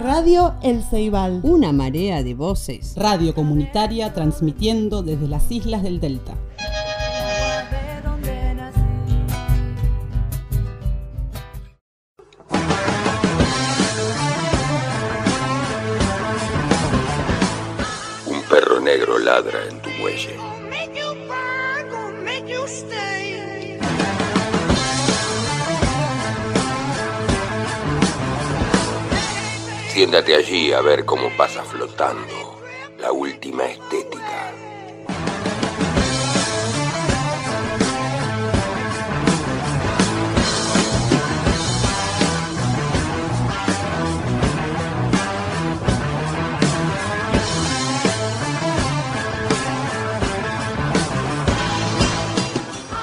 [0.00, 1.40] Radio El Ceibal.
[1.44, 2.94] Una marea de voces.
[2.96, 6.34] Radio comunitaria transmitiendo desde las islas del Delta.
[18.26, 19.73] Un perro negro ladra en
[30.04, 32.60] Siéntate allí a ver cómo pasa flotando
[33.00, 34.52] la última estética.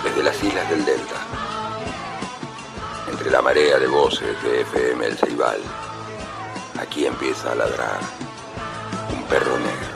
[0.03, 1.15] Desde las islas del Delta,
[3.09, 5.80] entre la marea de voces de FM El Ceibal,
[6.91, 7.99] aquí empieza a ladrar
[9.15, 9.91] un perro negro.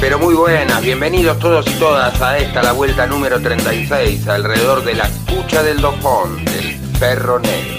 [0.00, 4.94] Pero muy buenas, bienvenidos todos y todas a esta, la vuelta número 36, alrededor de
[4.94, 7.77] la cucha del dojón, del perro negro.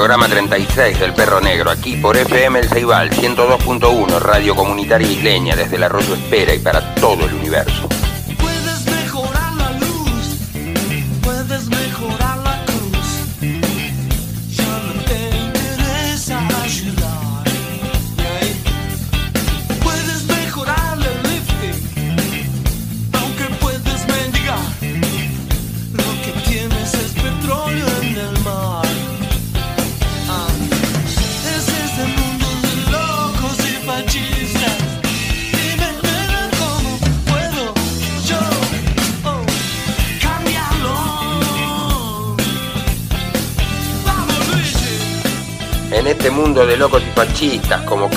[0.00, 5.76] Programa 36 del Perro Negro, aquí por FM El Ceibal 102.1, radio comunitaria isleña desde
[5.76, 7.86] el Arroyo Espera y para todo el universo.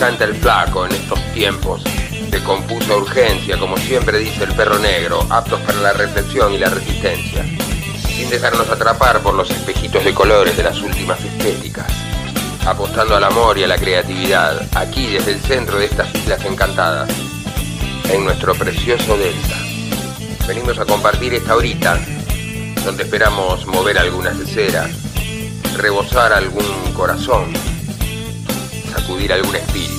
[0.03, 1.81] Canta el flaco en estos tiempos
[2.30, 6.68] de confusa urgencia, como siempre dice el Perro Negro, aptos para la reflexión y la
[6.69, 7.46] resistencia,
[8.06, 11.88] sin dejarnos atrapar por los espejitos de colores de las últimas estéticas,
[12.66, 17.09] apostando al amor y a la creatividad, aquí desde el centro de estas islas encantadas,
[18.09, 19.56] en nuestro precioso delta.
[20.46, 21.97] Venimos a compartir esta horita,
[22.84, 24.90] donde esperamos mover algunas esceras,
[25.78, 27.53] rebosar algún corazón,
[28.94, 29.93] sacudir algún espíritu.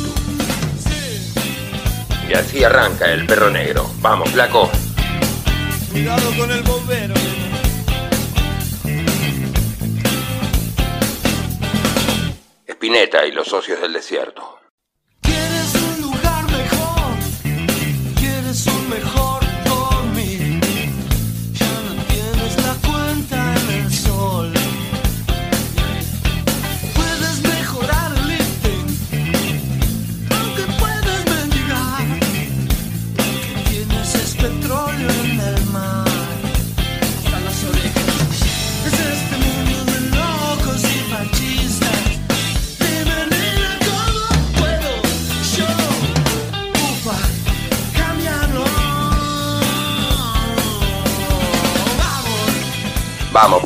[2.28, 3.90] Y así arranca el perro negro.
[4.00, 4.70] Vamos, flaco.
[5.90, 7.14] Cuidado con el bombero.
[12.66, 14.63] Spinetta y los socios del desierto.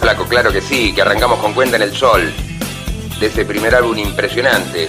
[0.08, 2.32] Flaco, claro que sí, que arrancamos con Cuenta en el Sol,
[3.20, 4.88] de ese primer álbum impresionante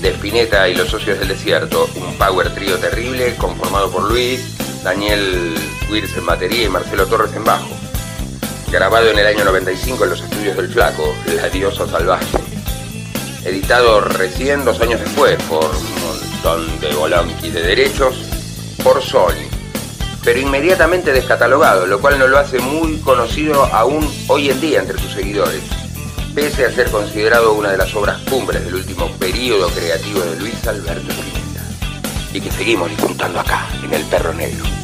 [0.00, 5.54] de Spinetta y los socios del desierto, un power trío terrible conformado por Luis, Daniel
[5.90, 7.68] Wirtz en batería y Marcelo Torres en bajo.
[8.72, 12.38] Grabado en el año 95 en los estudios del Flaco, La Diosa Salvaje.
[13.44, 18.16] Editado recién dos años después por un montón de bolonquis de derechos
[18.82, 19.49] por Sony
[20.24, 24.98] pero inmediatamente descatalogado, lo cual no lo hace muy conocido aún hoy en día entre
[24.98, 25.62] sus seguidores,
[26.34, 30.66] pese a ser considerado una de las obras cumbres del último periodo creativo de Luis
[30.66, 31.64] Alberto Spinetta,
[32.32, 34.79] y que seguimos disfrutando acá, en El Perro Negro.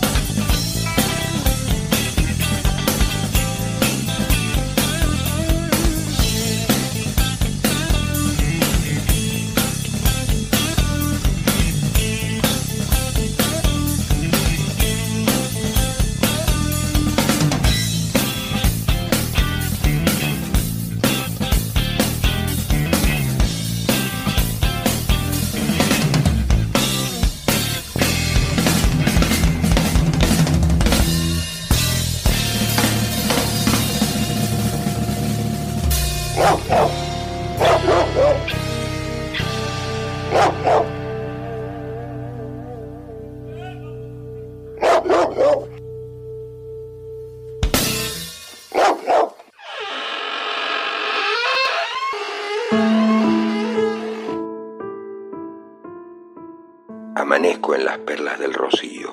[57.26, 59.08] Amanezco en las perlas del rocío.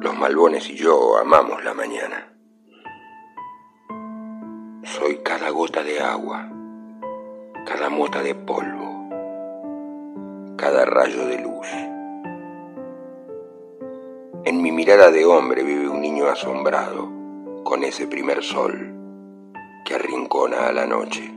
[0.00, 2.32] Los malbones y yo amamos la mañana.
[4.84, 6.48] Soy cada gota de agua,
[7.66, 9.06] cada mota de polvo,
[10.56, 11.66] cada rayo de luz.
[14.46, 17.10] En mi mirada de hombre vive un niño asombrado
[17.64, 18.94] con ese primer sol
[19.84, 21.30] que arrincona a la noche.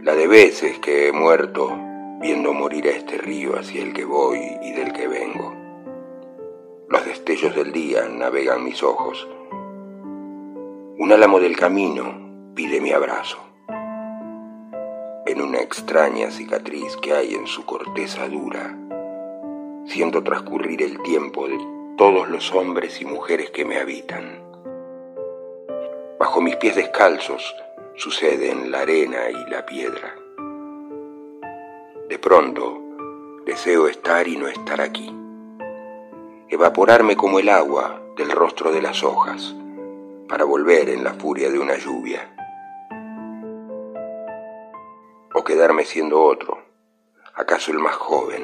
[0.00, 1.91] La de veces que he muerto
[2.22, 5.52] viendo morir a este río hacia el que voy y del que vengo.
[6.88, 9.28] Los destellos del día navegan mis ojos.
[10.98, 13.38] Un álamo del camino pide mi abrazo.
[15.26, 18.78] En una extraña cicatriz que hay en su corteza dura,
[19.86, 21.58] siento transcurrir el tiempo de
[21.98, 24.40] todos los hombres y mujeres que me habitan.
[26.20, 27.52] Bajo mis pies descalzos
[27.96, 30.21] suceden la arena y la piedra.
[32.12, 32.78] De pronto,
[33.46, 35.10] deseo estar y no estar aquí.
[36.50, 39.56] Evaporarme como el agua del rostro de las hojas
[40.28, 42.30] para volver en la furia de una lluvia.
[45.34, 46.58] O quedarme siendo otro,
[47.34, 48.42] acaso el más joven,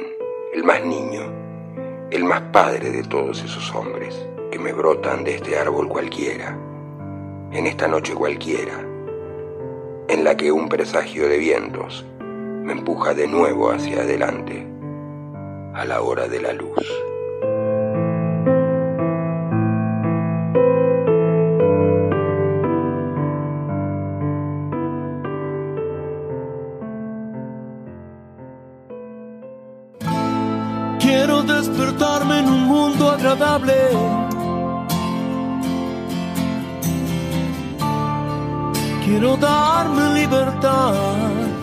[0.54, 1.30] el más niño,
[2.10, 4.18] el más padre de todos esos hombres
[4.50, 6.58] que me brotan de este árbol cualquiera,
[7.52, 8.80] en esta noche cualquiera,
[10.08, 12.06] en la que un presagio de vientos
[12.68, 14.68] me empuja de nuevo hacia adelante
[15.72, 16.86] a la hora de la luz.
[31.00, 33.76] Quiero despertarme en un mundo agradable.
[39.06, 41.57] Quiero darme libertad.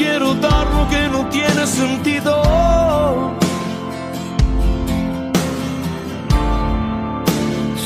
[0.00, 2.32] Quiero dar lo que no tiene sentido.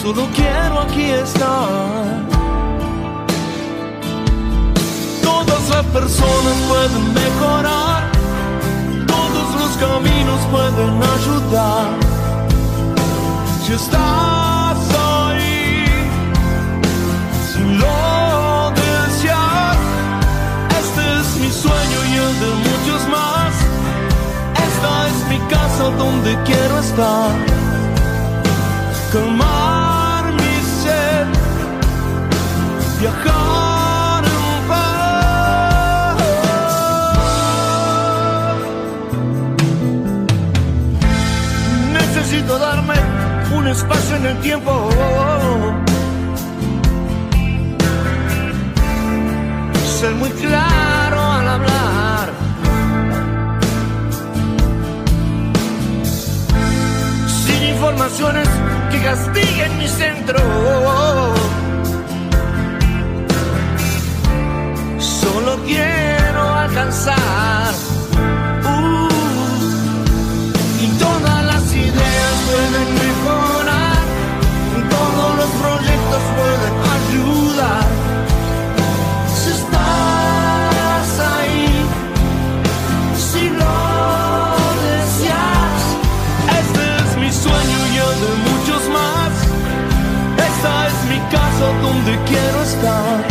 [0.00, 2.22] Solo quiero aquí estar.
[5.22, 8.02] Todas las personas pueden mejorar,
[9.14, 11.88] todos los caminos pueden ayudar.
[13.64, 14.43] Si estás
[22.40, 23.54] de muchos más.
[24.68, 27.30] Esta es mi casa donde quiero estar.
[29.12, 31.26] Calmar mi sed,
[33.00, 33.64] viajar.
[41.92, 42.94] Necesito darme
[43.56, 44.88] un espacio en el tiempo.
[50.00, 50.93] Ser muy claro
[57.84, 58.48] Sin informaciones
[58.90, 60.38] que castiguen mi centro.
[64.98, 67.74] Solo quiero alcanzar.
[68.64, 69.08] Uh,
[70.82, 74.02] y todas las ideas pueden mejorar,
[74.88, 77.93] todos los proyectos pueden ayudar.
[91.82, 93.24] Donde quiero estar.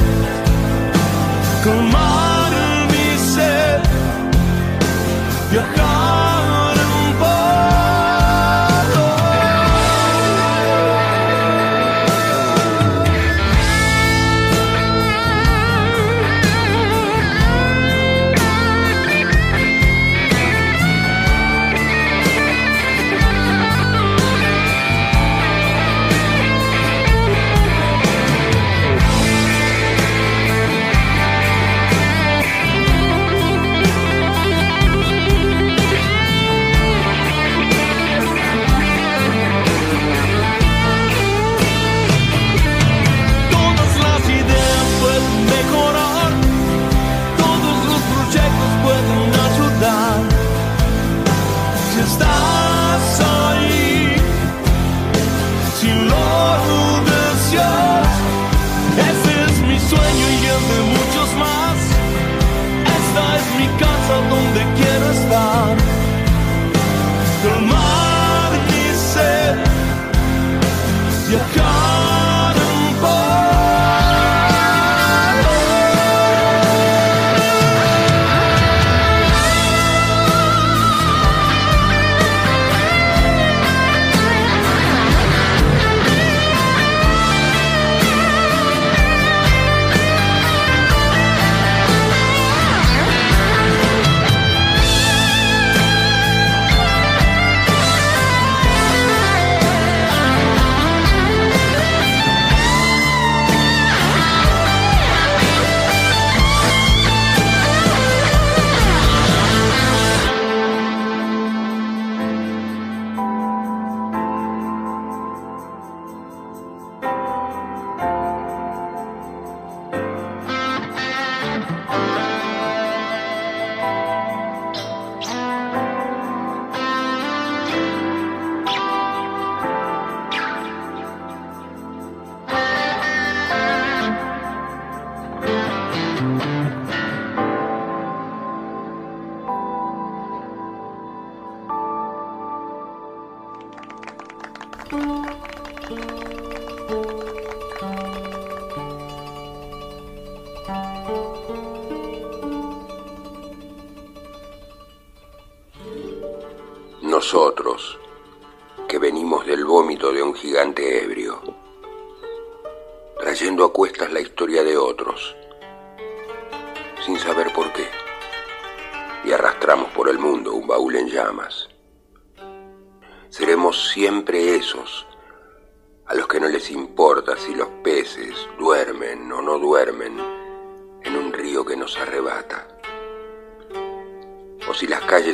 [1.64, 2.23] Calmar mi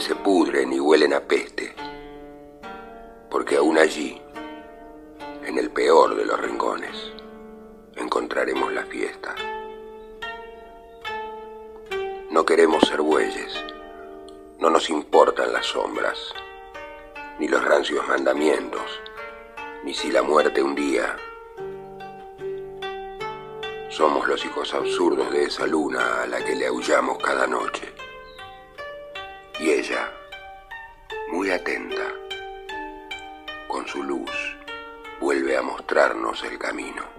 [0.09, 1.71] se pudren y huelen a peste,
[3.29, 4.19] porque aún allí,
[5.45, 7.13] en el peor de los rincones,
[7.95, 9.35] encontraremos la fiesta.
[12.31, 13.53] No queremos ser bueyes,
[14.57, 16.17] no nos importan las sombras,
[17.37, 18.99] ni los rancios mandamientos,
[19.83, 21.15] ni si la muerte un día.
[23.89, 27.98] Somos los hijos absurdos de esa luna a la que le aullamos cada noche.
[29.59, 30.09] Y ella,
[31.33, 32.13] muy atenta,
[33.67, 34.31] con su luz,
[35.19, 37.18] vuelve a mostrarnos el camino.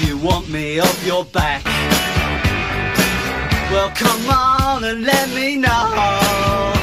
[0.21, 1.63] want me off your back,
[3.71, 6.73] well come on and let me know.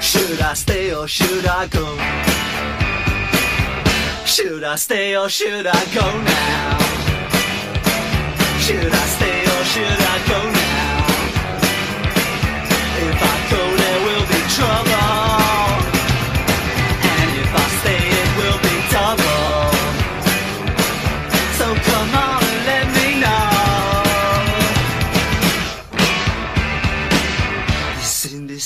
[0.00, 1.84] Should I stay or should I go?
[4.24, 6.78] Should I stay or should I go now?
[8.60, 10.70] Should I stay or should I go now?
[13.08, 14.89] If I go, there will be trouble.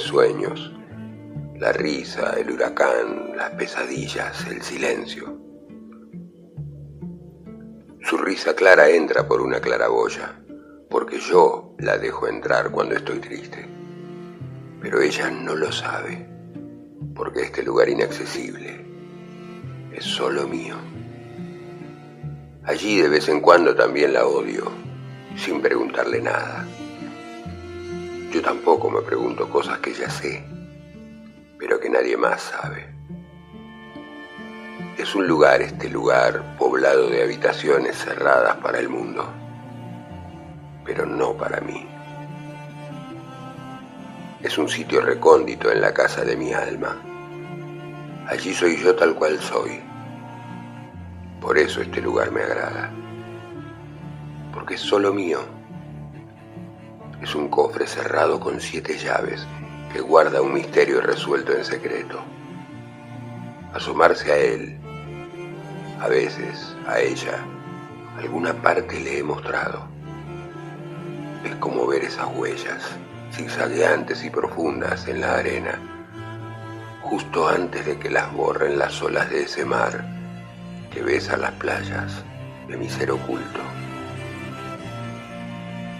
[0.00, 0.72] Sueños,
[1.56, 5.38] la risa, el huracán, las pesadillas, el silencio.
[8.02, 10.40] Su risa clara entra por una claraboya,
[10.88, 13.68] porque yo la dejo entrar cuando estoy triste.
[14.80, 16.28] Pero ella no lo sabe,
[17.14, 18.86] porque este lugar inaccesible
[19.92, 20.76] es solo mío.
[22.64, 24.70] Allí de vez en cuando también la odio,
[25.36, 26.67] sin preguntarle nada.
[28.30, 30.44] Yo tampoco me pregunto cosas que ya sé,
[31.58, 32.86] pero que nadie más sabe.
[34.98, 39.26] Es un lugar, este lugar, poblado de habitaciones cerradas para el mundo,
[40.84, 41.86] pero no para mí.
[44.42, 46.96] Es un sitio recóndito en la casa de mi alma.
[48.28, 49.80] Allí soy yo tal cual soy.
[51.40, 52.90] Por eso este lugar me agrada.
[54.52, 55.57] Porque es solo mío.
[57.22, 59.46] Es un cofre cerrado con siete llaves
[59.92, 62.20] que guarda un misterio resuelto en secreto.
[63.72, 64.78] Asomarse a él
[66.00, 67.44] a veces a ella
[68.18, 69.88] alguna parte le he mostrado.
[71.44, 72.84] Es como ver esas huellas,
[73.32, 75.78] zigzagueantes y profundas en la arena,
[77.02, 80.04] justo antes de que las borren las olas de ese mar
[80.92, 82.22] que besa las playas
[82.68, 83.60] de mi ser oculto.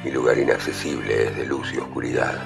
[0.05, 2.39] Mi lugar inaccesible es de luz y oscuridad,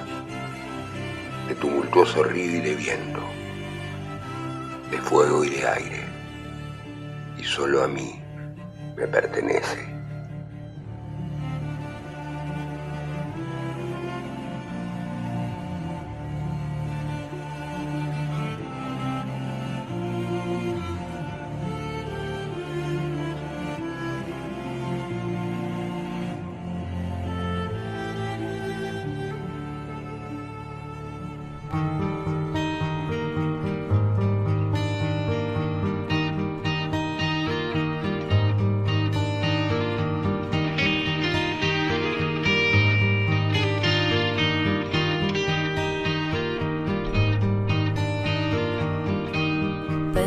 [1.47, 3.21] de tumultuoso río y de viento,
[4.89, 6.13] de fuego y de aire
[7.37, 8.21] y solo a mí
[8.95, 9.92] me pertenece.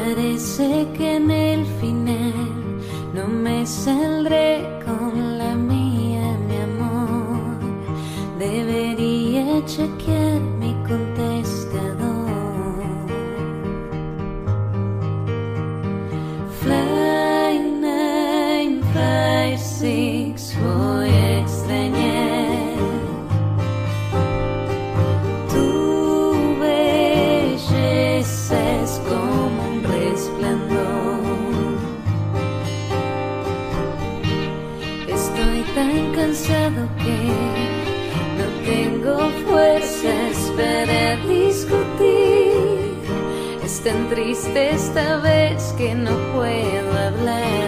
[0.06, 2.32] Parece que en el final
[3.12, 7.58] no me saldré con la mía, mi amor.
[8.38, 10.35] Debería chequear
[44.08, 47.65] triste esta vez que no puedo hablar.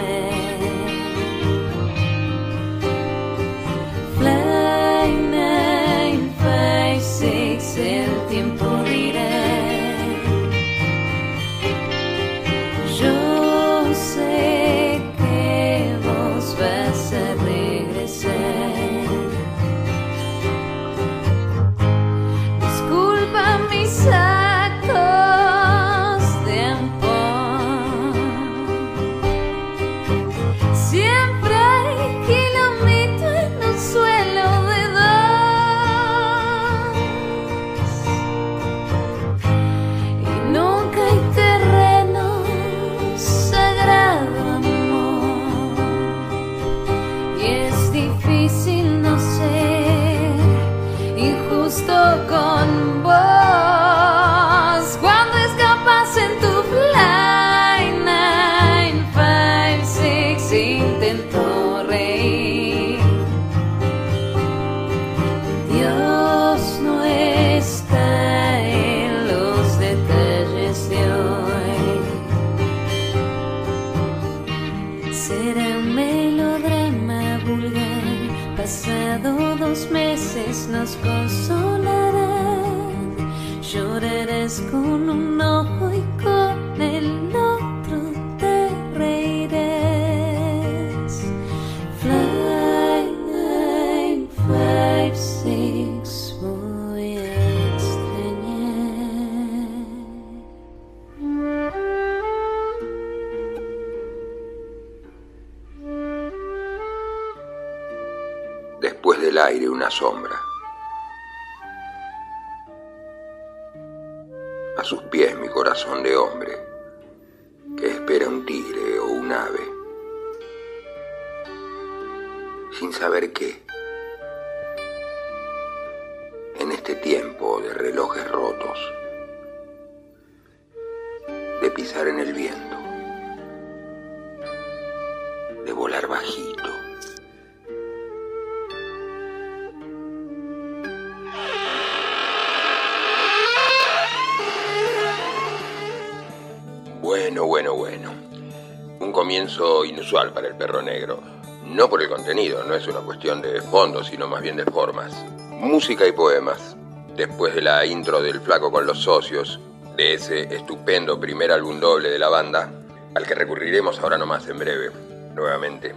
[153.19, 155.13] Cuestión de fondo, sino más bien de formas.
[155.49, 156.77] Música y poemas.
[157.17, 159.59] Después de la intro del flaco con los socios,
[159.97, 162.71] de ese estupendo primer álbum doble de la banda,
[163.13, 164.91] al que recurriremos ahora nomás en breve,
[165.35, 165.93] nuevamente.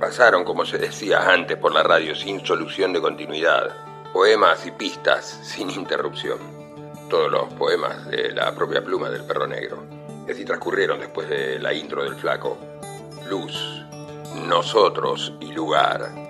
[0.00, 3.68] Pasaron, como se decía antes por la radio, sin solución de continuidad.
[4.14, 6.38] Poemas y pistas sin interrupción.
[7.10, 9.84] Todos los poemas de la propia pluma del perro negro.
[10.26, 12.56] Así transcurrieron después de la intro del flaco.
[13.28, 13.84] Luz,
[14.46, 16.25] nosotros y lugar.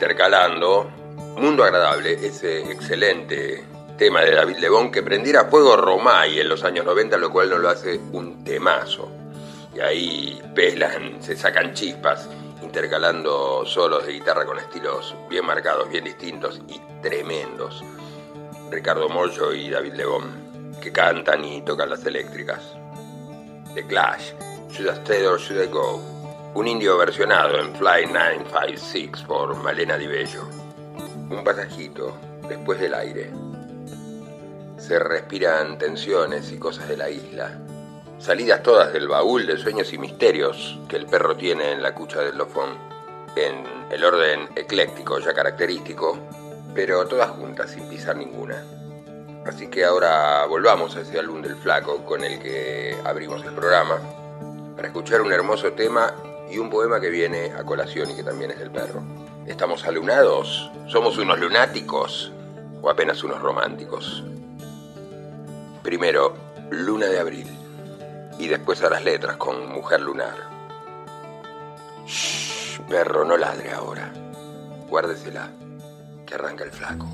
[0.00, 0.90] Intercalando
[1.36, 3.62] Mundo Agradable, ese excelente
[3.98, 7.58] tema de David Lebón que prendiera fuego Romay en los años 90, lo cual no
[7.58, 9.10] lo hace un temazo.
[9.76, 12.30] Y ahí pelan, se sacan chispas,
[12.62, 17.84] intercalando solos de guitarra con estilos bien marcados, bien distintos y tremendos.
[18.70, 22.62] Ricardo Mollo y David Lebón, que cantan y tocan las eléctricas.
[23.74, 24.32] The Clash,
[24.70, 26.09] Should I Stay or Should I Go?
[26.52, 30.48] Un indio versionado en Fly 956 por Malena Di Bello.
[31.30, 32.16] Un pasajito
[32.48, 33.30] después del aire.
[34.76, 37.56] Se respiran tensiones y cosas de la isla.
[38.18, 42.20] Salidas todas del baúl de sueños y misterios que el perro tiene en la cucha
[42.20, 42.70] del lofón.
[43.36, 46.18] En el orden ecléctico ya característico,
[46.74, 48.60] pero todas juntas sin pisar ninguna.
[49.46, 54.00] Así que ahora volvamos a ese álbum del flaco con el que abrimos el programa
[54.74, 56.12] para escuchar un hermoso tema
[56.50, 59.02] y un poema que viene a colación y que también es del perro.
[59.46, 60.70] ¿Estamos alunados?
[60.88, 62.32] ¿Somos unos lunáticos?
[62.82, 64.24] ¿O apenas unos románticos?
[65.82, 66.34] Primero,
[66.70, 67.48] Luna de Abril.
[68.38, 70.36] Y después a las letras con Mujer Lunar.
[72.06, 74.12] Shh, perro, no ladre ahora.
[74.88, 75.50] Guárdesela,
[76.26, 77.06] que arranca el flaco.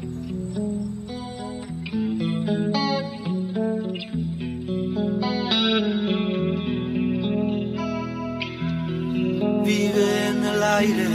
[9.67, 11.09] Vive en el aire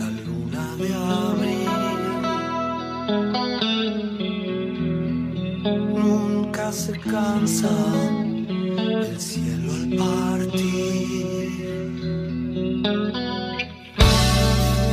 [0.00, 1.72] la luna de abril.
[5.96, 7.74] Nunca se cansa
[9.02, 10.62] el cielo al partir.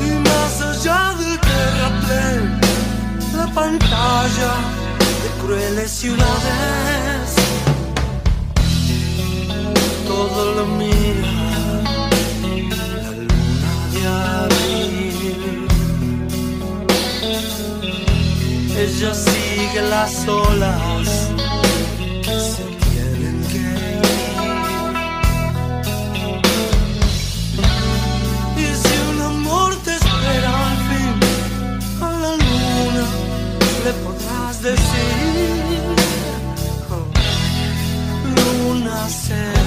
[0.08, 2.42] Y más allá del terraplén,
[3.38, 4.52] la pantalla
[5.22, 6.73] de crueles ciudades
[19.04, 21.10] Ella sigue las olas
[22.26, 24.02] que se tienen que ir.
[28.56, 31.16] Y si un amor te espera al fin,
[32.00, 33.06] a la luna
[33.84, 35.96] le podrás decir.
[36.90, 37.06] oh,
[38.38, 39.63] luna serena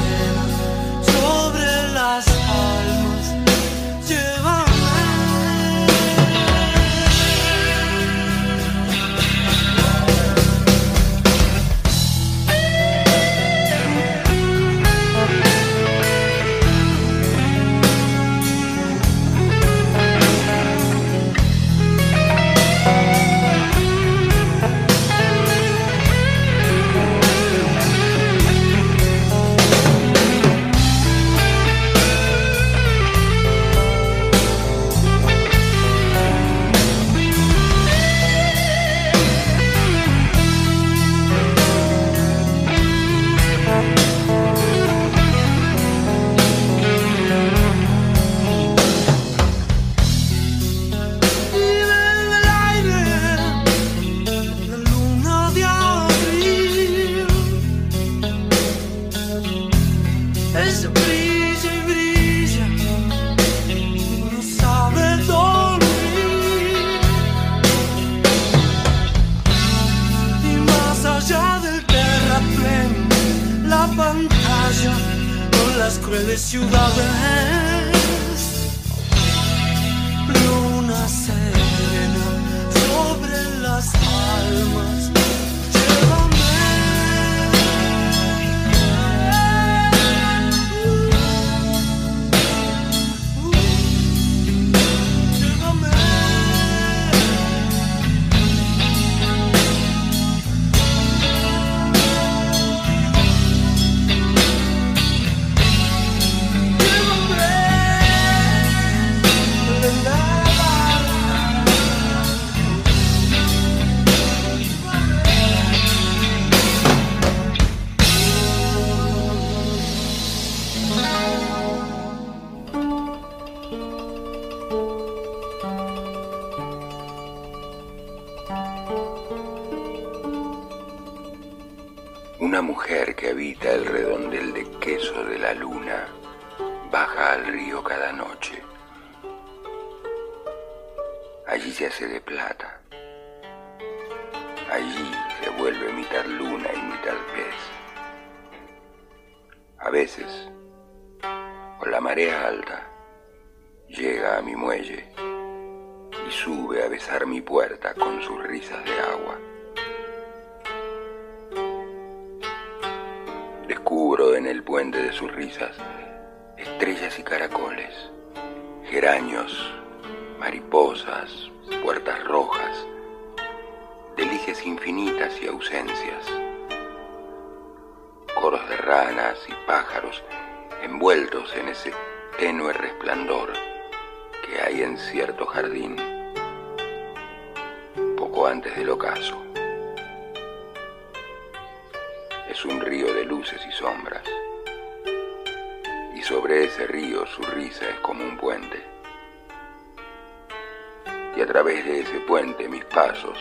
[201.37, 203.39] Y a través de ese puente mis pasos,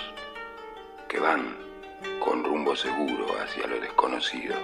[1.08, 1.56] que van
[2.20, 4.56] con rumbo seguro hacia lo desconocido.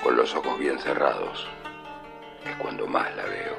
[0.00, 1.48] Con los ojos bien cerrados
[2.44, 3.56] es cuando más la veo.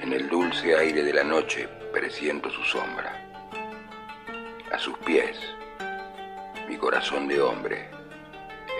[0.00, 3.26] En el dulce aire de la noche presiento su sombra.
[4.70, 5.38] A sus pies,
[6.68, 7.88] mi corazón de hombre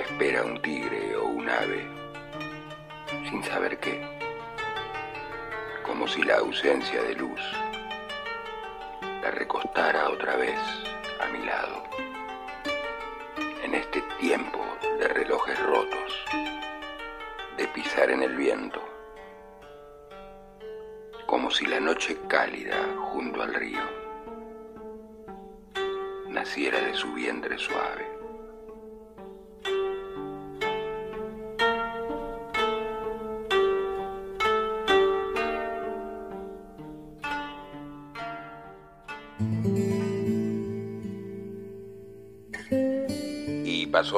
[0.03, 1.89] espera un tigre o un ave,
[3.29, 4.10] sin saber qué,
[6.01, 7.43] como si la ausencia de luz
[9.21, 10.59] la recostara otra vez
[11.21, 11.83] a mi lado.
[13.63, 14.65] En este tiempo
[14.99, 16.25] de relojes rotos,
[17.59, 18.83] de pisar en el viento,
[21.27, 22.79] como si la noche cálida
[23.13, 23.83] junto al río
[26.29, 28.10] naciera de su vientre suave.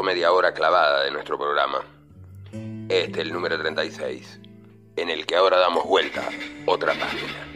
[0.01, 1.81] Media hora clavada de nuestro programa.
[2.89, 4.41] Este, el número 36,
[4.97, 6.23] en el que ahora damos vuelta
[6.65, 7.47] otra página.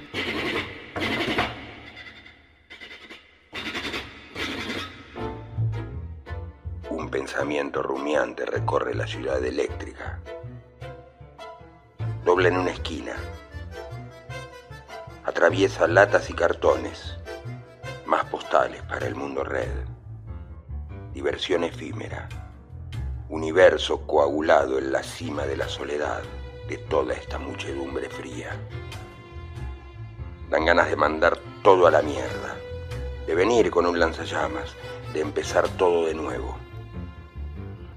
[6.90, 10.20] Un pensamiento rumiante recorre la ciudad eléctrica.
[12.24, 13.16] Dobla en una esquina.
[15.24, 17.16] Atraviesa latas y cartones.
[18.04, 19.95] Más postales para el mundo red.
[21.26, 22.28] Diversión efímera.
[23.30, 26.22] Universo coagulado en la cima de la soledad
[26.68, 28.56] de toda esta muchedumbre fría.
[30.48, 32.54] Dan ganas de mandar todo a la mierda.
[33.26, 34.76] De venir con un lanzallamas.
[35.12, 36.56] De empezar todo de nuevo.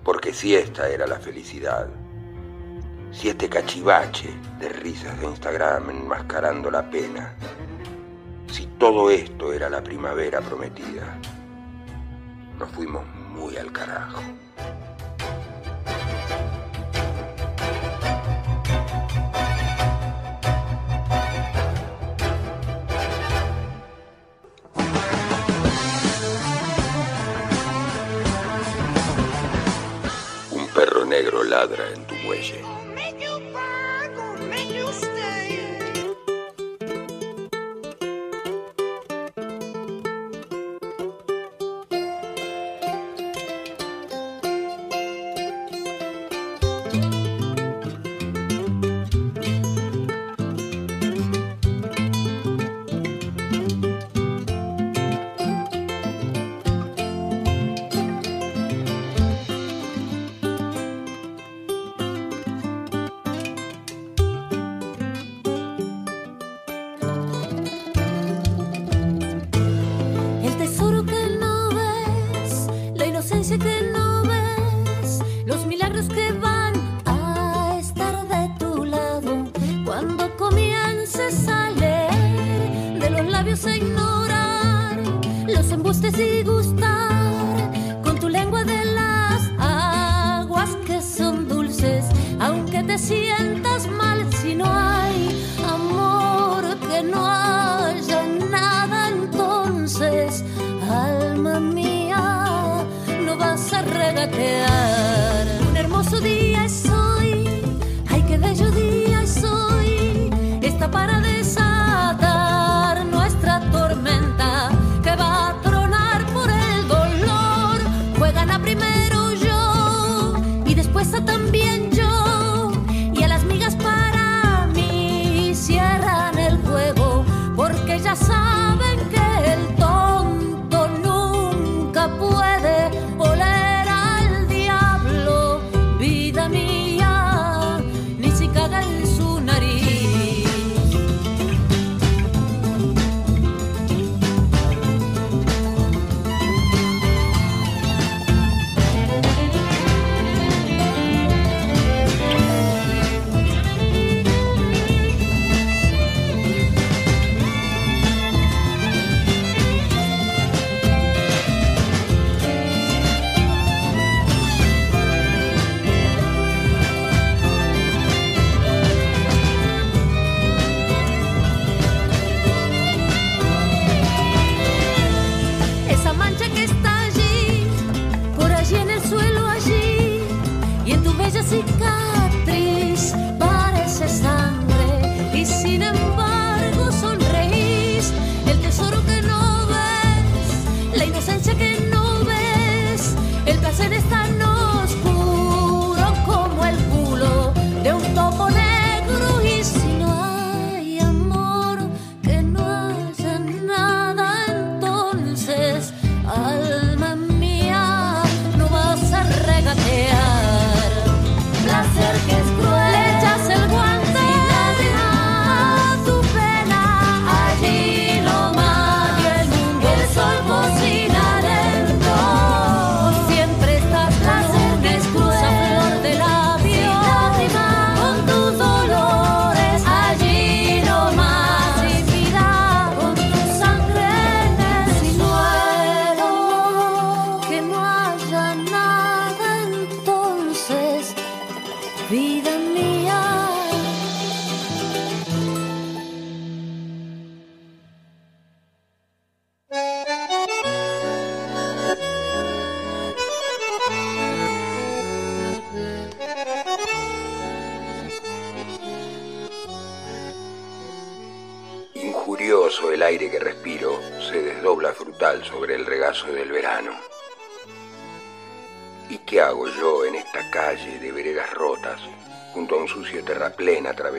[0.04, 1.88] Porque si esta era la felicidad,
[3.12, 7.36] si este cachivache de risas de Instagram enmascarando la pena,
[8.52, 11.16] si todo esto era la primavera prometida,
[12.58, 13.04] nos fuimos
[13.40, 14.22] muy al carajo.
[30.52, 32.79] Un perro negro ladra en tu muelle.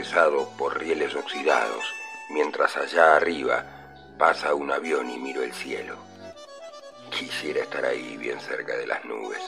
[0.00, 1.84] Atravesado por rieles oxidados,
[2.30, 3.64] mientras allá arriba
[4.18, 5.96] pasa un avión y miro el cielo?
[7.10, 9.42] Quisiera estar ahí bien cerca de las nubes,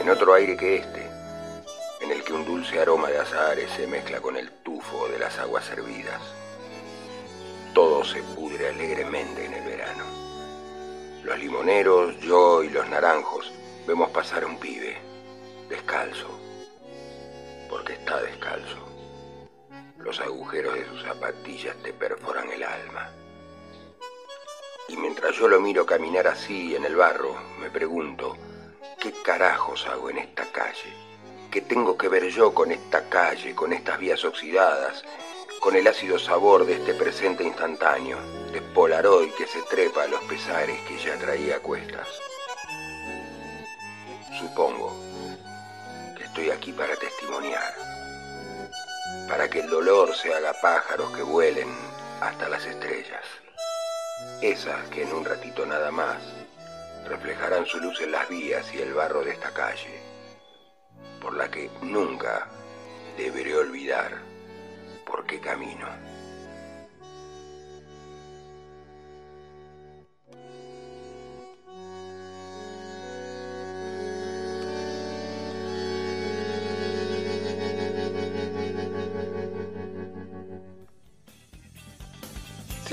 [0.00, 1.10] en otro aire que este,
[2.02, 5.36] en el que un dulce aroma de azahares se mezcla con el tufo de las
[5.40, 6.22] aguas hervidas.
[7.74, 10.04] Todo se pudre alegremente en el verano.
[11.24, 13.52] Los limoneros, yo y los naranjos
[13.88, 14.96] vemos pasar a un pibe,
[15.68, 16.28] descalzo,
[17.68, 18.85] porque está descalzo.
[20.06, 23.10] Los agujeros de sus zapatillas te perforan el alma.
[24.86, 28.36] Y mientras yo lo miro caminar así en el barro, me pregunto,
[29.00, 30.94] ¿qué carajos hago en esta calle?
[31.50, 35.02] ¿Qué tengo que ver yo con esta calle, con estas vías oxidadas,
[35.58, 38.18] con el ácido sabor de este presente instantáneo,
[38.52, 42.06] de Polaroid que se trepa a los pesares que ya traía a cuestas?
[44.38, 44.94] Supongo
[46.16, 47.85] que estoy aquí para testimoniar,
[49.28, 51.68] para que el dolor se haga pájaros que vuelen
[52.20, 53.24] hasta las estrellas,
[54.40, 56.18] esas que en un ratito nada más
[57.06, 60.00] reflejarán su luz en las vías y el barro de esta calle,
[61.20, 62.46] por la que nunca
[63.16, 64.12] deberé olvidar
[65.04, 65.88] por qué camino.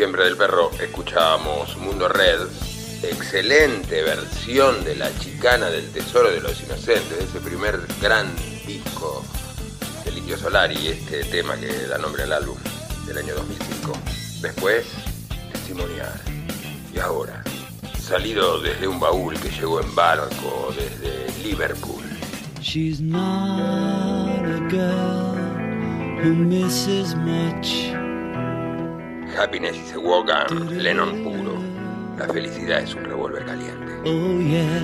[0.03, 2.41] Siempre del perro escuchábamos Mundo Red,
[3.03, 8.27] excelente versión de La Chicana del Tesoro de los Inocentes, ese primer gran
[8.67, 9.23] disco
[10.03, 12.57] del Indio Solari, este tema que da nombre al álbum
[13.07, 13.93] del año 2005.
[14.41, 14.87] Después,
[15.53, 16.19] Testimonial.
[16.93, 17.41] Y ahora,
[17.97, 22.03] salido desde un baúl que llegó en barco desde Liverpool.
[22.59, 25.37] She's not a girl
[26.21, 26.43] who.
[29.35, 31.57] Happiness a Wogan, Lennon puro.
[32.19, 33.91] La felicidad es un revólver caliente.
[34.05, 34.79] Oh, yeah.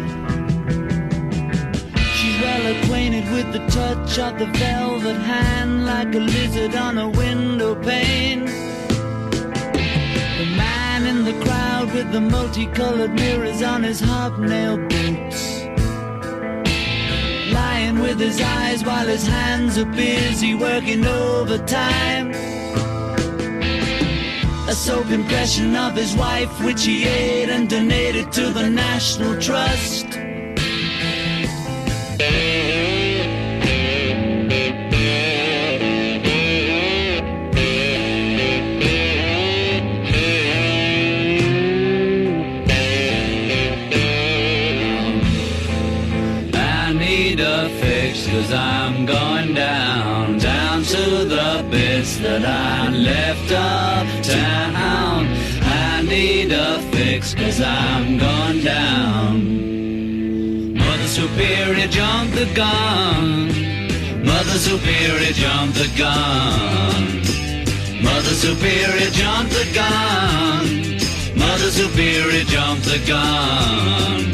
[2.15, 7.09] She's well acquainted with the touch of the velvet hand, like a lizard on a
[7.09, 8.45] window pane.
[10.39, 15.63] The man in the crowd with the multicolored mirrors on his hobnail boots.
[17.53, 22.33] Lying with his eyes while his hands are busy working overtime.
[24.79, 30.05] Soap impression of his wife, which he ate and donated to the National Trust.
[46.55, 53.51] I need a fix cause I'm going down, down to the bits that I left
[53.51, 53.88] uptown.
[57.19, 59.33] Cause I'm gone down.
[60.73, 64.23] Mother Superior jumped the gun.
[64.23, 67.21] Mother Superior jumped the gun.
[68.01, 70.97] Mother Superior jumped the gun.
[71.37, 74.31] Mother Superior jumped the gun.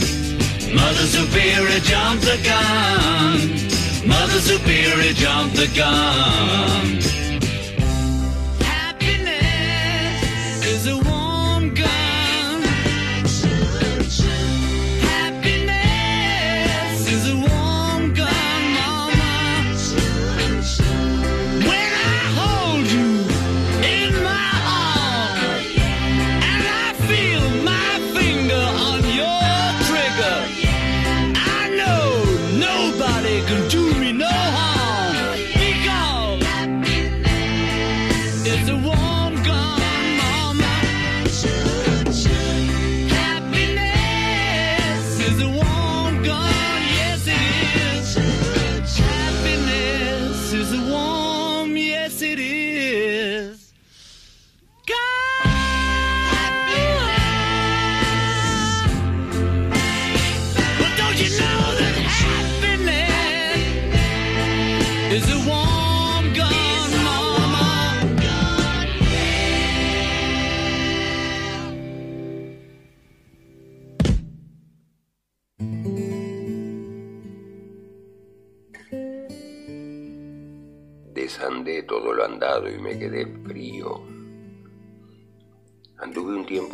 [0.75, 4.07] Mother Superior jumped the gun.
[4.07, 7.24] Mother Superior jumped the gun.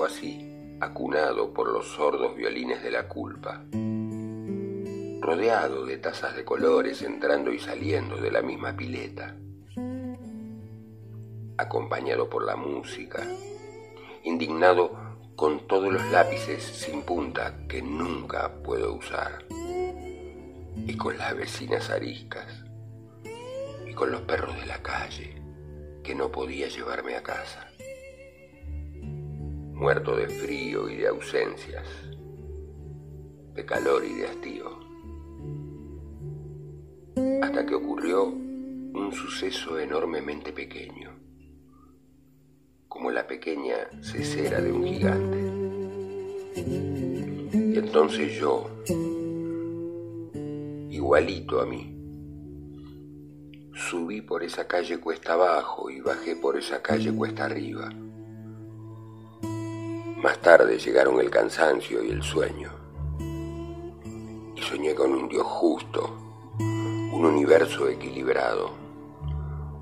[0.05, 3.63] Así, acunado por los sordos violines de la culpa,
[5.21, 9.35] rodeado de tazas de colores entrando y saliendo de la misma pileta,
[11.57, 13.23] acompañado por la música,
[14.23, 21.89] indignado con todos los lápices sin punta que nunca puedo usar, y con las vecinas
[21.89, 22.63] ariscas,
[23.87, 25.41] y con los perros de la calle
[26.03, 27.70] que no podía llevarme a casa.
[29.81, 31.87] Muerto de frío y de ausencias,
[33.55, 34.79] de calor y de hastío.
[37.41, 41.17] Hasta que ocurrió un suceso enormemente pequeño,
[42.87, 45.39] como la pequeña cesera de un gigante.
[47.51, 48.69] Y entonces yo,
[50.91, 51.97] igualito a mí,
[53.73, 57.89] Subí por esa calle cuesta abajo y bajé por esa calle cuesta arriba.
[60.21, 62.71] Más tarde llegaron el cansancio y el sueño.
[64.55, 66.09] Y soñé con un Dios justo,
[66.59, 68.71] un universo equilibrado,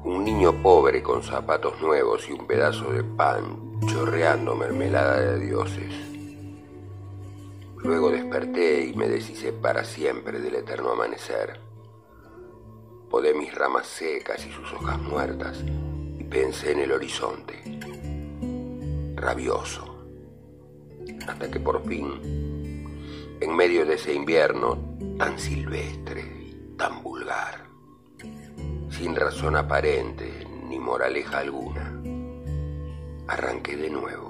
[0.03, 5.93] un niño pobre con zapatos nuevos y un pedazo de pan chorreando mermelada de dioses.
[7.77, 11.69] Luego desperté y me deshice para siempre del eterno amanecer
[13.09, 15.63] podé mis ramas secas y sus hojas muertas
[16.19, 17.79] y pensé en el horizonte,
[19.15, 19.88] rabioso,
[21.27, 22.87] hasta que por fin,
[23.39, 24.77] en medio de ese invierno
[25.17, 26.39] tan silvestre
[26.79, 27.65] tan vulgar,
[28.89, 32.01] sin razón aparente ni moraleja alguna,
[33.27, 34.28] arranqué de nuevo.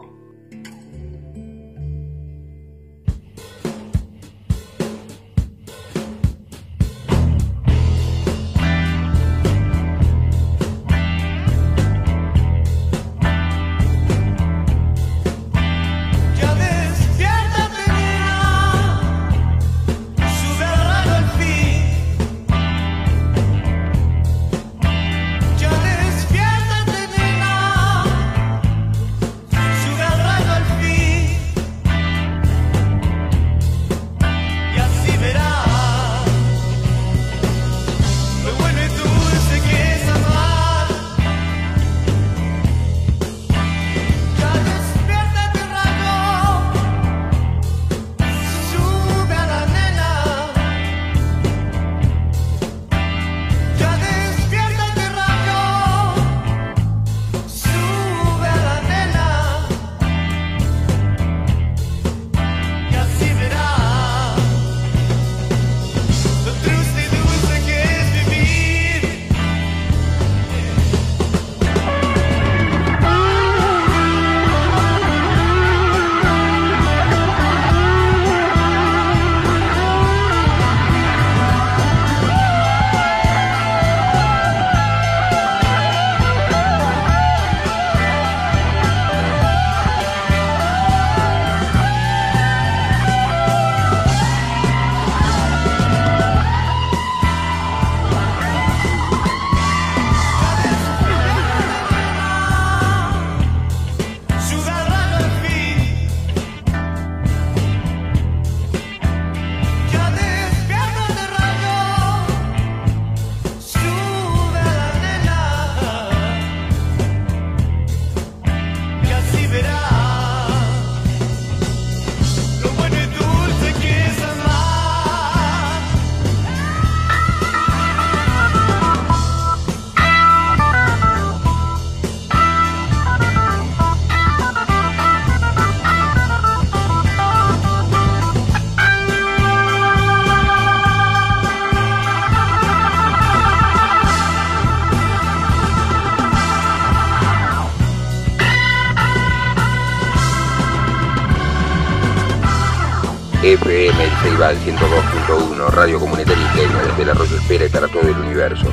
[153.44, 158.18] FM El Ceibal 102.1, Radio Comunitaria Isleña desde el Arroyo Espera y para todo el
[158.18, 158.66] universo.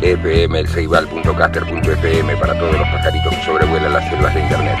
[0.00, 4.78] FM El Ceibal.caster.fm para todos los pajaritos que sobrevuelan las selvas de Internet.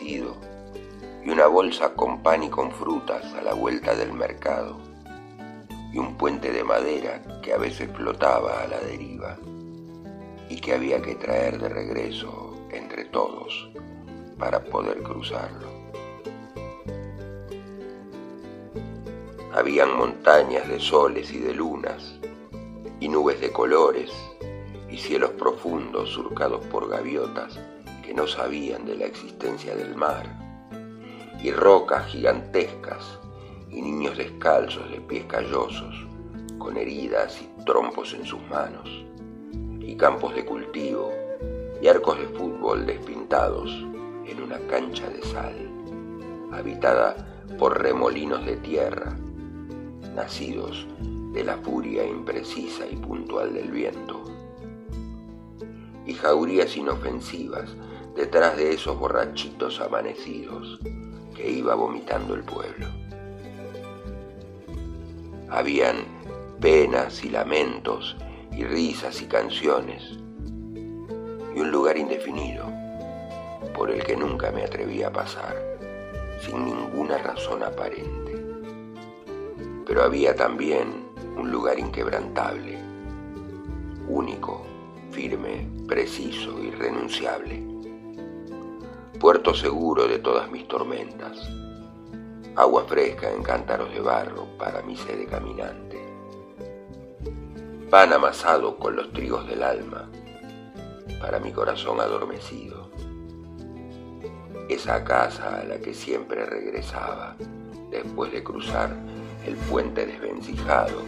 [0.00, 0.22] Y
[1.30, 4.78] una bolsa con pan y con frutas a la vuelta del mercado.
[5.92, 9.36] Y un puente de madera que a veces flotaba a la deriva.
[10.48, 13.70] Y que había que traer de regreso entre todos
[14.38, 15.68] para poder cruzarlo.
[19.52, 22.14] Habían montañas de soles y de lunas
[23.00, 24.12] y nubes de colores
[24.90, 27.58] y cielos profundos surcados por gaviotas
[28.08, 30.24] que no sabían de la existencia del mar,
[31.42, 33.18] y rocas gigantescas
[33.68, 36.06] y niños descalzos de pies callosos,
[36.56, 38.88] con heridas y trompos en sus manos,
[39.80, 41.12] y campos de cultivo
[41.82, 43.70] y arcos de fútbol despintados
[44.24, 45.70] en una cancha de sal,
[46.50, 49.14] habitada por remolinos de tierra,
[50.14, 50.86] nacidos
[51.34, 54.24] de la furia imprecisa y puntual del viento
[56.06, 57.76] y jaurías inofensivas
[58.18, 60.80] detrás de esos borrachitos amanecidos
[61.36, 62.88] que iba vomitando el pueblo.
[65.48, 65.98] Habían
[66.60, 68.16] penas y lamentos
[68.50, 70.02] y risas y canciones
[71.54, 72.66] y un lugar indefinido
[73.72, 75.56] por el que nunca me atreví a pasar
[76.40, 78.44] sin ninguna razón aparente.
[79.86, 80.88] Pero había también
[81.36, 82.78] un lugar inquebrantable,
[84.08, 84.66] único
[85.12, 87.77] firme, preciso, irrenunciable.
[89.20, 91.36] Puerto seguro de todas mis tormentas.
[92.54, 95.98] Agua fresca en cántaros de barro para mi sede caminante.
[97.90, 100.08] Pan amasado con los trigos del alma
[101.20, 102.90] para mi corazón adormecido.
[104.68, 107.34] Esa casa a la que siempre regresaba
[107.90, 108.94] después de cruzar
[109.44, 111.02] el puente desvencijado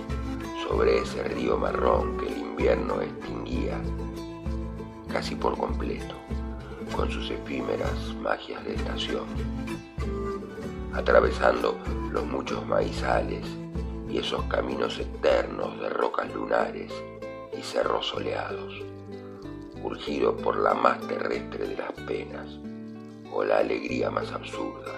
[0.66, 3.80] sobre ese río marrón que el invierno extinguía
[5.12, 6.16] casi por completo,
[6.94, 9.26] con sus efímeras magias de estación,
[10.92, 11.76] atravesando
[12.10, 13.46] los muchos maizales
[14.08, 16.92] y esos caminos eternos de rocas lunares
[17.56, 18.74] y cerros soleados,
[19.82, 22.46] urgido por la más terrestre de las penas
[23.32, 24.92] o la alegría más absurda,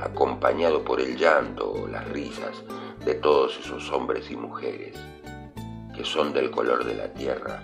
[0.00, 2.62] acompañado por el llanto o las risas
[3.04, 4.96] de todos esos hombres y mujeres
[5.94, 7.62] que son del color de la tierra,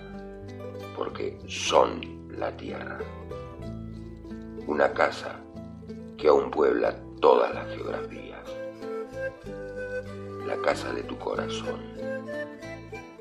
[0.95, 2.97] porque son la tierra.
[4.65, 5.35] Una casa
[6.17, 8.39] que aún puebla todas las geografías.
[10.47, 11.81] La casa de tu corazón,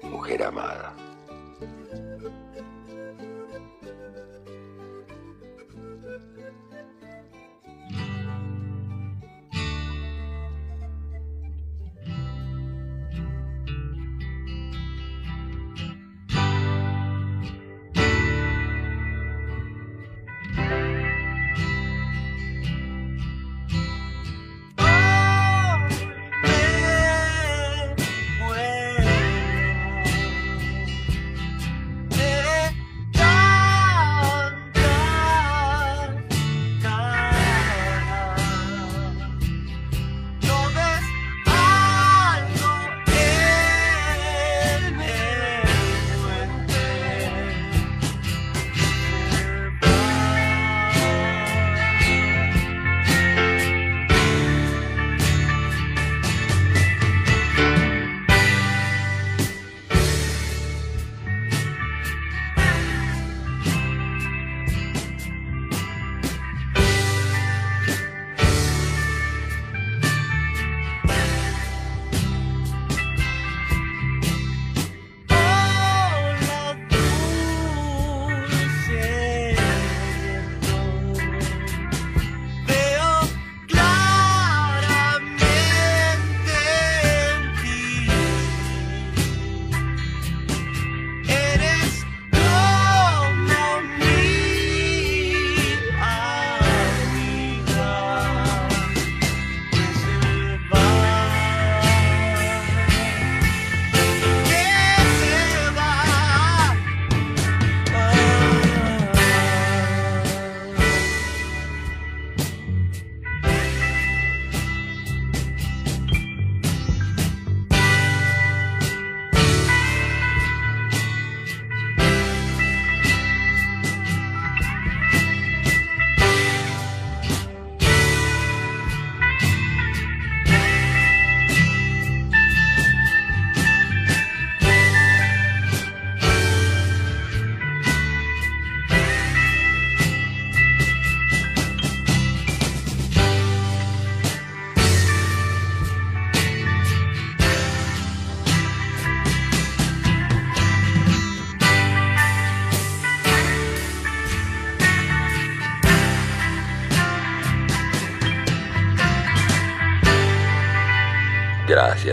[0.03, 0.95] mujer amada.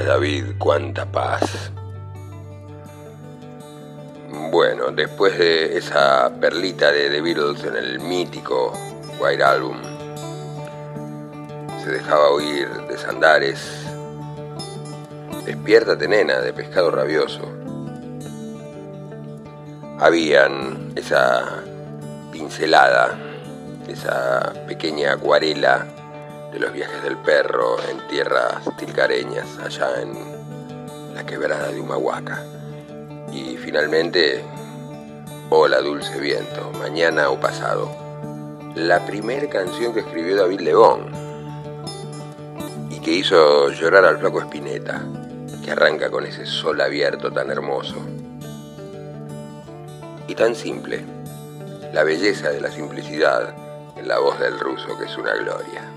[0.06, 1.72] David, cuánta paz.
[4.52, 8.72] Bueno, después de esa perlita de The Beatles en el mítico
[9.20, 9.82] White Album,
[11.84, 13.82] se dejaba oír de Sandares,
[15.44, 17.52] Despiértate nena de Pescado Rabioso.
[20.00, 21.64] Habían esa
[22.32, 23.18] pincelada,
[23.88, 25.95] esa pequeña acuarela
[26.56, 32.42] de los viajes del perro en tierras tilcareñas, allá en la quebrada de Humahuaca.
[33.30, 34.42] Y finalmente,
[35.50, 37.92] Hola Dulce Viento, mañana o pasado.
[38.74, 41.12] La primera canción que escribió David Lebón
[42.90, 45.04] y que hizo llorar al flaco Espineta,
[45.62, 47.98] que arranca con ese sol abierto tan hermoso.
[50.30, 51.04] Y tan simple,
[51.92, 53.54] la belleza de la simplicidad
[53.98, 55.95] en la voz del ruso, que es una gloria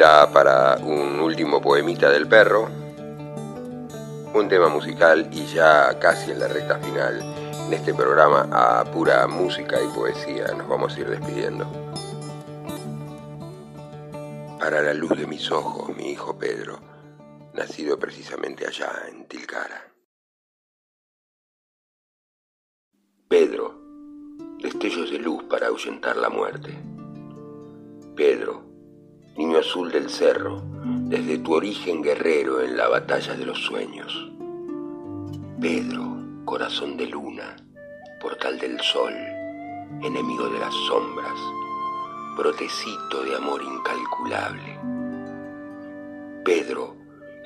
[0.00, 2.70] para un último poemita del perro,
[4.32, 7.20] un tema musical y ya casi en la recta final,
[7.66, 11.70] en este programa a pura música y poesía, nos vamos a ir despidiendo.
[14.58, 16.78] Para la luz de mis ojos, mi hijo Pedro,
[17.52, 19.92] nacido precisamente allá en Tilcara.
[23.28, 23.78] Pedro,
[24.62, 26.74] destellos de luz para ahuyentar la muerte.
[28.16, 28.69] Pedro,
[29.36, 34.30] niño azul del cerro, desde tu origen guerrero en la batalla de los sueños.
[35.60, 37.56] Pedro, corazón de luna,
[38.20, 39.12] portal del sol,
[40.02, 41.38] enemigo de las sombras,
[42.36, 44.78] brotecito de amor incalculable.
[46.44, 46.96] Pedro,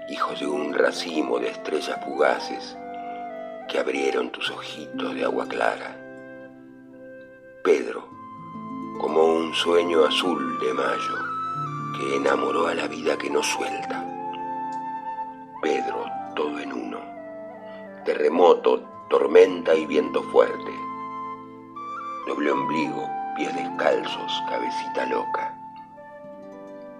[0.09, 2.77] hijo de un racimo de estrellas fugaces
[3.69, 6.01] que abrieron tus ojitos de agua clara.
[7.63, 8.09] Pedro,
[9.01, 11.34] como un sueño azul de mayo
[11.97, 14.05] que enamoró a la vida que no suelta.
[15.63, 17.01] Pedro, todo en uno.
[18.05, 20.73] Terremoto, tormenta y viento fuerte.
[22.27, 25.59] Doble ombligo, pies descalzos, cabecita loca.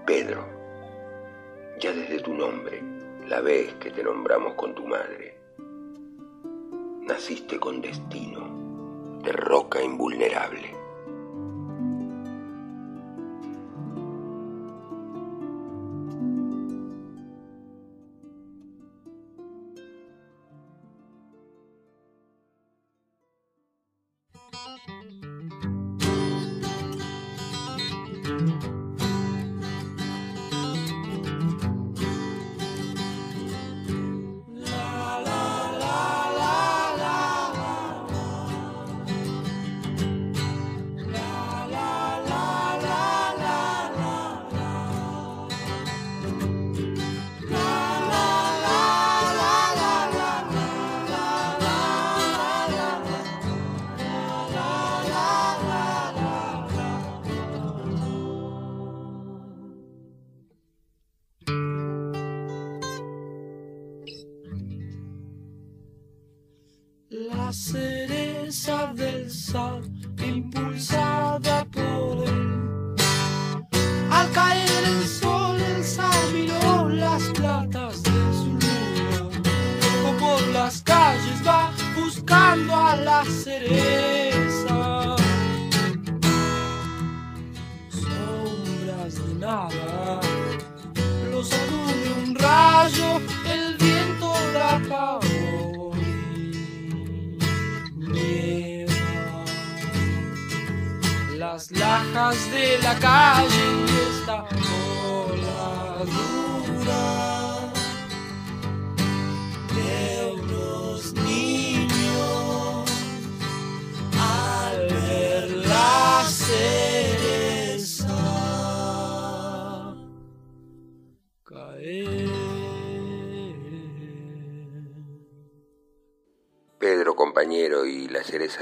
[0.07, 0.45] Pedro,
[1.81, 2.83] ya desde tu nombre,
[3.27, 5.39] la vez que te nombramos con tu madre,
[7.03, 10.74] naciste con destino de roca invulnerable.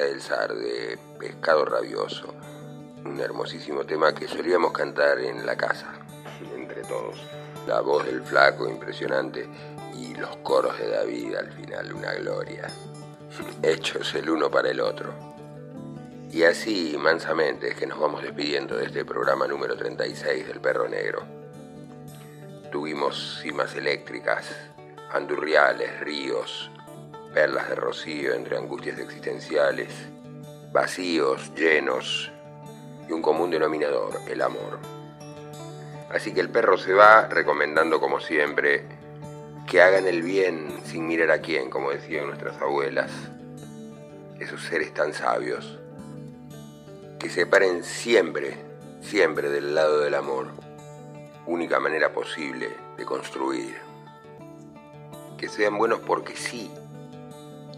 [0.02, 2.34] Cereza del zar de Pescado Rabioso
[3.04, 5.92] un hermosísimo tema que solíamos cantar en la casa,
[6.54, 7.16] entre todos.
[7.66, 9.48] La voz del flaco impresionante
[9.94, 12.68] y los coros de David al final, una gloria.
[13.62, 15.12] Hechos el uno para el otro.
[16.30, 20.88] Y así, mansamente, es que nos vamos despidiendo de este programa número 36 del Perro
[20.88, 21.22] Negro.
[22.70, 24.46] Tuvimos cimas eléctricas,
[25.12, 26.70] andurriales, ríos,
[27.32, 29.88] perlas de rocío entre angustias existenciales,
[30.72, 32.30] vacíos, llenos,
[33.08, 34.78] y un común denominador, el amor.
[36.10, 38.84] Así que el perro se va recomendando como siempre
[39.66, 43.10] que hagan el bien sin mirar a quién, como decían nuestras abuelas,
[44.38, 45.78] esos seres tan sabios,
[47.18, 48.56] que se paren siempre,
[49.00, 50.48] siempre del lado del amor,
[51.46, 53.76] única manera posible de construir,
[55.38, 56.70] que sean buenos porque sí,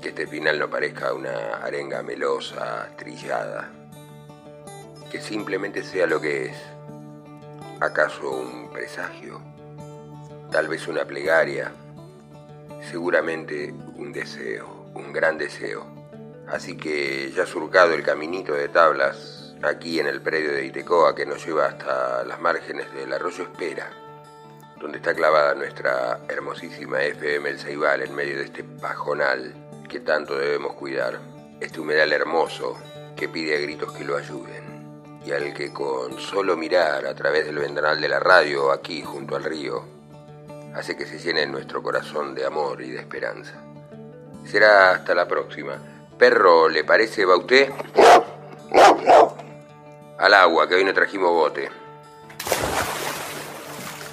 [0.05, 3.71] que este final no parezca una arenga melosa, trillada,
[5.11, 6.57] que simplemente sea lo que es,
[7.81, 9.41] acaso un presagio,
[10.51, 11.73] tal vez una plegaria,
[12.91, 15.87] seguramente un deseo, un gran deseo.
[16.49, 21.25] Así que ya surcado el caminito de tablas aquí en el predio de Itecoa que
[21.25, 23.89] nos lleva hasta las márgenes del arroyo Espera,
[24.79, 29.64] donde está clavada nuestra hermosísima FM El Ceibal en medio de este pajonal
[29.95, 31.21] que tanto debemos cuidar,
[31.61, 32.77] este humedal hermoso
[33.17, 37.47] que pide a gritos que lo ayuden y al que con solo mirar a través
[37.47, 39.85] del ventanal de la radio aquí junto al río
[40.75, 43.55] hace que se llene nuestro corazón de amor y de esperanza.
[44.45, 45.79] Será hasta la próxima.
[46.19, 47.71] Perro, ¿le parece, usted?
[50.19, 51.71] Al agua, que hoy no trajimos bote.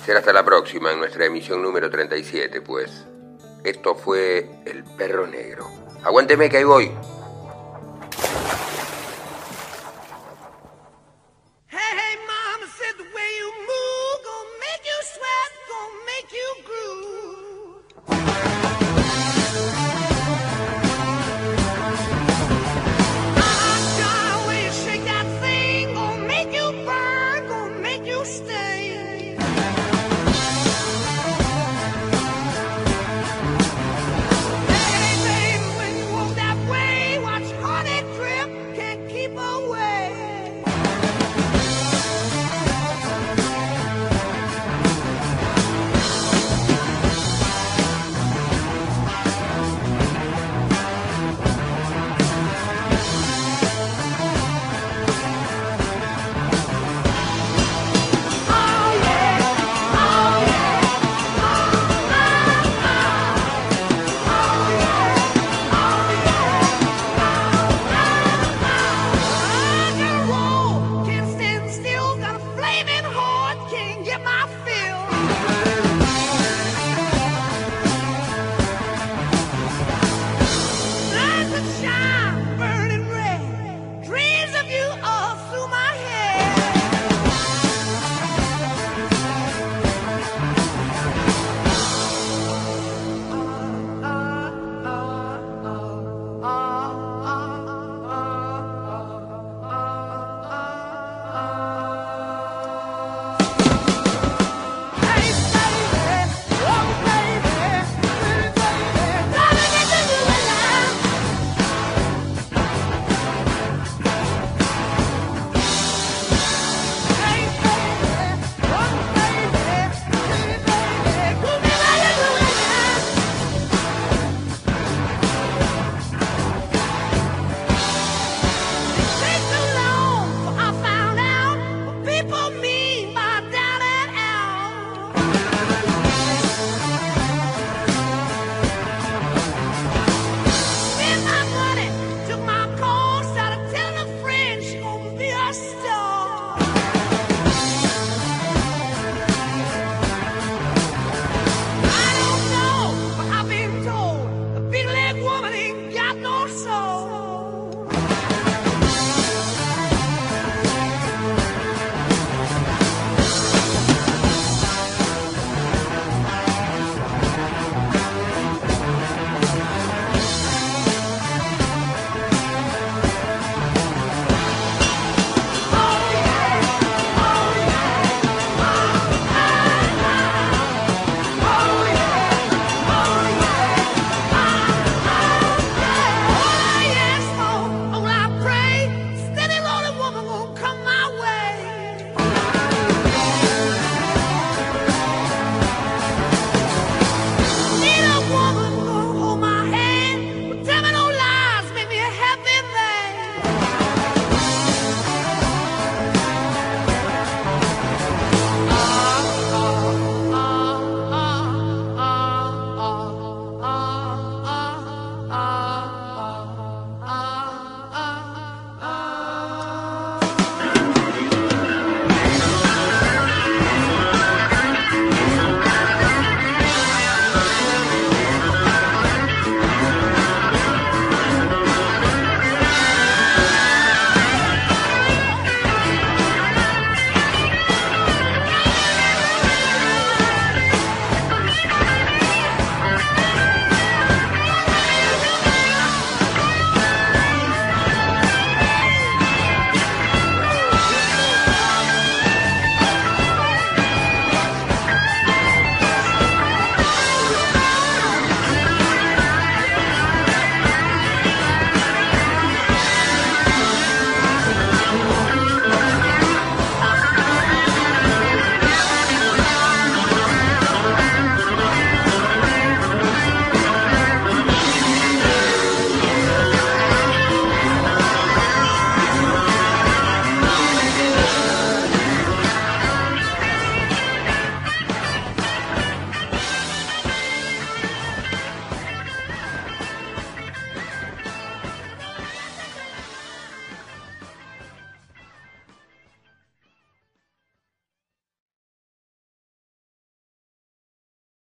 [0.05, 3.07] Será hasta la próxima en nuestra emisión número 37, pues.
[3.63, 5.67] Esto fue El Perro Negro.
[6.03, 6.91] Aguánteme que ahí voy.